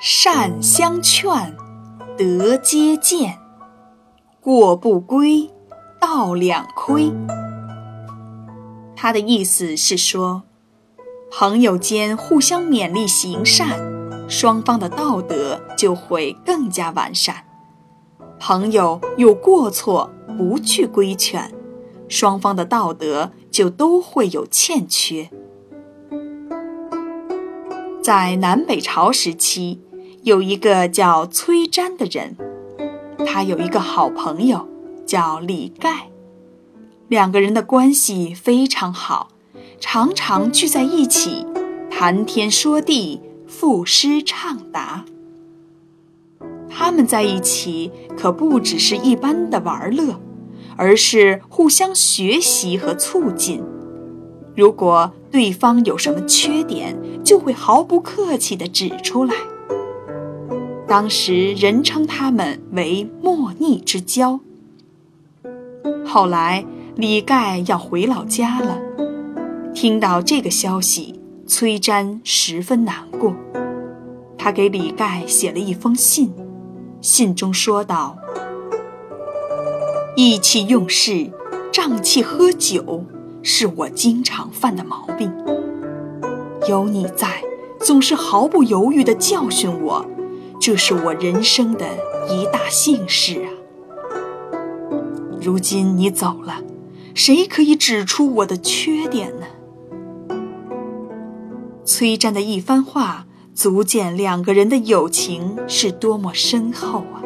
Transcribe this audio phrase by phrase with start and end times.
[0.00, 1.56] 善相劝，
[2.16, 3.40] 德皆见。
[4.40, 5.50] 过不归，
[6.00, 7.12] 道两亏。
[8.94, 10.44] 他的意思是说，
[11.32, 13.80] 朋友间互相勉励行善，
[14.28, 17.44] 双方的道德就会更加完善。
[18.38, 21.52] 朋友有过错不去规劝，
[22.08, 25.28] 双方的道德就都会有欠缺。
[28.00, 29.82] 在南北朝时期，
[30.22, 32.36] 有一个叫崔瞻的人，
[33.24, 34.68] 他有一个好朋友
[35.06, 36.10] 叫李盖，
[37.06, 39.28] 两个人的关系非常好，
[39.80, 41.46] 常常聚在一起
[41.88, 45.04] 谈天说地、赋诗唱答。
[46.68, 50.20] 他们在一起可不只是一般的玩乐，
[50.76, 53.62] 而是互相学习和促进。
[54.56, 59.34] 如果对方有什么缺点，就会毫不客气地指出来。
[60.88, 64.40] 当时人称他们为莫逆之交。
[66.06, 66.64] 后来
[66.96, 68.78] 李盖要回老家了，
[69.74, 73.34] 听到这个消息，崔瞻十分难过。
[74.38, 76.32] 他给李盖写了一封信，
[77.02, 78.16] 信中说道
[80.16, 81.30] ：“意气用事，
[81.70, 83.04] 胀气喝酒。”
[83.40, 85.32] 是我经常犯的毛病。
[86.68, 87.42] 有你在，
[87.78, 90.04] 总是毫不犹豫地教训我，
[90.60, 91.86] 这是我人生的
[92.28, 93.48] 一大幸事啊。
[95.40, 96.62] 如今你走了，
[97.14, 99.46] 谁可以指出我的缺点呢？
[101.84, 107.22] 崔湛的一番话，足见两个人的友情是多么深厚啊。